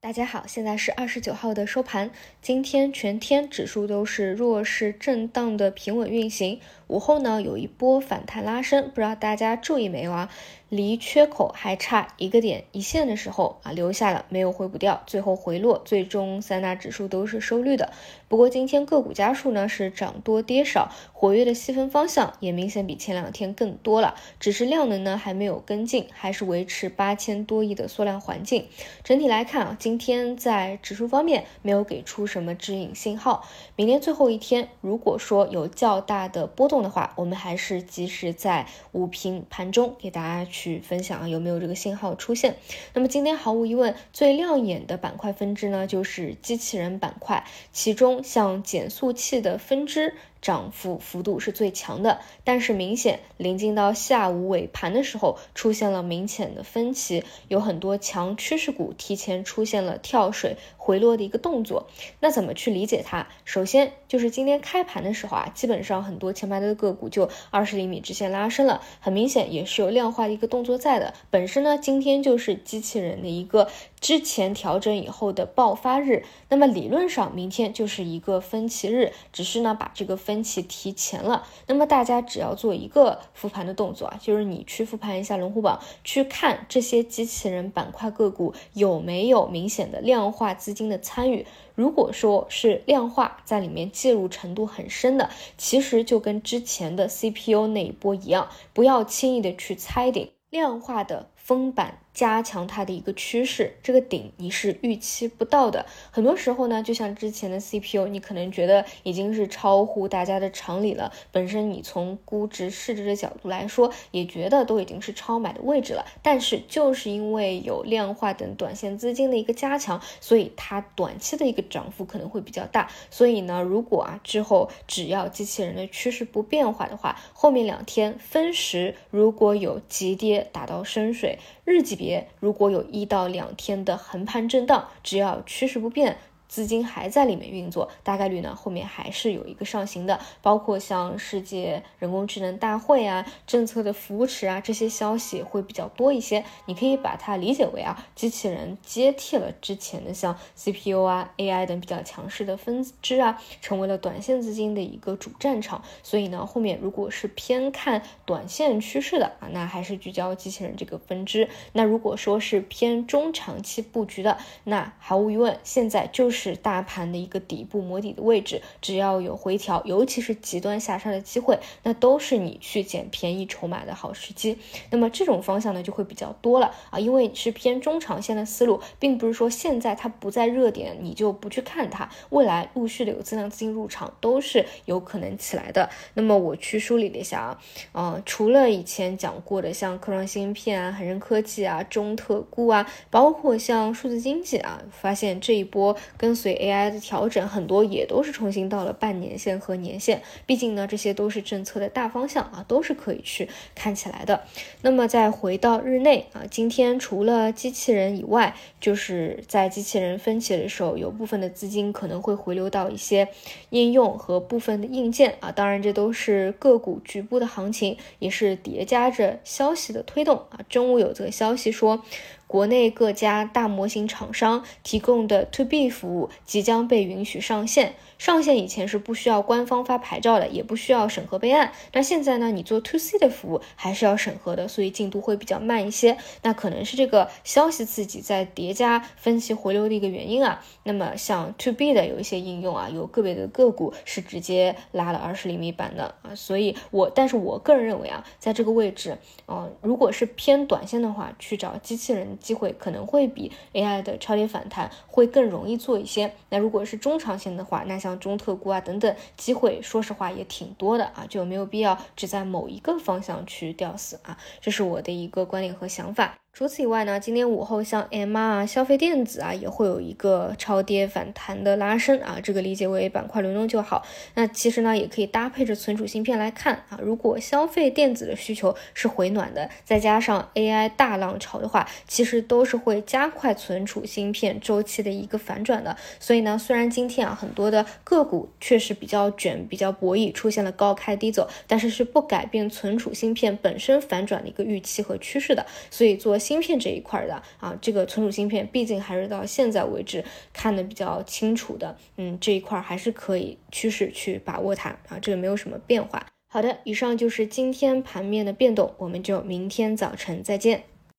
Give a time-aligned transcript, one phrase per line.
[0.00, 6.60] 大家好，现在是二十九号的收盘，今天全天指数都是弱势震荡的平稳运行。
[6.88, 10.30] 午后呢，有一波反弹拉升，不知道大家注意没有啊？
[10.70, 17.90] 离缺口还差一个点一线的时候啊，留下了没有回补掉，最后回落，最终三大指数都是收绿的。
[18.28, 28.66] 不过今天个股家数呢是涨多跌少，活跃的细分方向也明显比前两天更多了，只是量能呢还没有跟进，还是维持八千多亿的缩量环境。
[29.02, 33.46] 整体来看啊，今天在指数方面没有给出什么指引信号。
[33.74, 36.77] 明天最后一天，如果说有较大的波动。
[36.82, 42.56] 的话，我们还是及时在午评盘中给大家去分享啊，有没有这个信号出现？
[42.94, 50.14] 那么今天毫无疑问最亮眼的板块分支呢，就是机器人板块，其中像减速器的分支。
[50.40, 61.88] 涨幅幅度是最强的，但是明显临近到下午尾盘的时候，出现了明显的分歧，有很多强趋势股提前出现了跳水回落的一个动作。
[62.20, 63.26] 那怎么去理解它？
[63.44, 71.14] 首先就是今天开盘的时候啊，基本上很多前排的个股就二十厘米直线拉升了，很明显也是有量化的一个动作在的。
[71.30, 73.68] 本身呢，今天就是机器人的一个。
[74.00, 81.46] 之前调整以后的爆发日，那么理论上明天就是一个分歧日，只是呢把这个分歧提前了。
[81.66, 91.46] 那么大家只要做一个复盘的动作啊，就是你去复盘一下龙虎榜，去看这些机器人板块个股有没有明显的量化资金的参与。
[91.74, 102.00] 如果说是量化在里面介入程度很深的，其实就跟之前的 CPU 那一波一样，不要轻易的去猜顶量化的封板。
[102.18, 105.86] 加强它的一个趋势，这个顶你是预期不到的。
[106.10, 111.12] 很多时候呢，就像之前的 CPU，你可能觉得已经是超乎大家的常理了。
[111.30, 116.04] 本身你从估值市值的角度来说，也觉得都已经是超买的位置了。
[116.20, 122.90] 但是就是因为有量化等短线资金的一个加强，所以它短期的一个涨幅可能会比较大。
[123.12, 132.07] 所以呢，如果啊之后只要机器人的趋势不变化的话，后面两天分时如果有急跌打到深水，日级别。
[132.40, 136.16] 如果有一到两天的横盘震荡，只要趋势不变。
[136.48, 146.42] 资金还在里面运作，大概率呢后面还是有一个上行的，包括像世界人工智能大会啊、政策的扶持啊这些消息会比较多一些。
[146.64, 155.84] 你可以把它理解为啊，机器人接替了之前的像 CPU 啊、AI 等比较强势的分支啊，成为了短线资金的一个主战场。
[156.02, 161.50] 所以呢，后面如果是偏看短线趋势的啊，那还是聚焦机器人这个分支。
[161.74, 166.37] 那如果说是偏中长期布局的，那毫无疑问，现在就是。
[166.38, 174.56] 是大盘的一个底部摸底的位置，只要有回调，尤其是极端下杀的机会，那都是你去捡便宜筹码的好时机。
[174.90, 185.90] 那么这种方向呢，就会比较多了啊，因为是偏中长线的思路，并不是说现在它不在热点，你就不去看它，未来陆续的有增量资金入场，都是有可能起来的。
[186.14, 187.58] 那么我去梳理了一下啊，
[187.92, 200.20] 呃，除了以前讲过的像科创芯片啊、恒生科技啊、中特估啊，包括像数字经济啊，发现这一波跟跟随 AI 的调整，很多也都是重新到了半年线和年线。
[200.44, 204.42] 毕竟呢，这些都是政策的大方向啊，都是可以去看起来的。
[204.82, 213.26] 那么再回到日内啊，今天除了机器人以外，就是在机器人分歧的时候，有部分的资金可能会回流到一些
[213.70, 215.50] 应用和部分的硬件啊。
[215.50, 220.60] 当然，这都是个股局部的行情，也是叠加着消息的推动啊。
[220.68, 222.04] 中午有这个消息说。
[222.48, 227.94] 国内各家大模型厂商提供的 To B 服务即将被允许上线。
[228.16, 231.70] 上线以前是不需要官方发牌照的，也不需要审核备案。
[231.92, 236.16] 那现在呢，你做 To C 的服务还是要审核的，所以进度会比较慢一些。
[236.42, 240.64] 那可能是这个消息刺激在叠加分歧回流的一个原因啊。
[240.82, 246.34] 那么像 To B 的有一些应用啊，有个别的个股是直接拉了二十厘米板的啊。
[246.34, 256.32] 所以我，但是我个人认为啊，在这个位置，嗯，如果是偏短线的话，去找机器人机会可能会比 AI 的超跌反弹会更容易做一些。
[256.50, 266.36] 那如果是中长线的话，那像中特估啊等等机会，说实话也挺多的啊，就没有必要只在某一个方向去吊死啊，这是我的一个观点和想法。
[266.58, 274.04] 除此以外呢，今天午后像 M R 啊、消费电子啊，也会有一个超跌反弹的拉升啊，这个理解为板块轮动就好。
[274.34, 276.98] 那其实呢，也可以搭配着存储芯片来看啊。
[277.00, 285.96] 如果消费电子的需求是回暖的，再加上 A I 大浪潮的话，其实都是会加快存储芯片周期的一个反转的。
[286.18, 295.64] 所以呢，虽然今天啊很多的个股确实比较卷、比较博弈，出现了高开低走，但是是不改变存储芯片本身反转的一个预期和趋势的。
[295.92, 296.36] 所以做。
[296.48, 300.24] 芯片这一块的啊，这个存储芯片毕竟还是到现在为止
[300.54, 306.26] 看的比较清楚的，嗯，这一块还是可以趋势去把握它啊，这个没有什么变化。
[306.50, 310.84] 好的，以上就是今天盘面的变动，我们就明天早晨再见。